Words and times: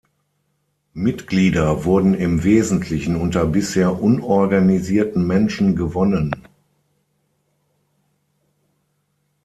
Mitglieder 0.95 1.85
wurden 1.85 2.15
im 2.15 2.43
Wesentlichen 2.43 3.15
unter 3.15 3.45
bisher 3.45 4.01
unorganisierten 4.01 5.27
Menschen 5.27 5.75
gewonnen. 5.75 6.33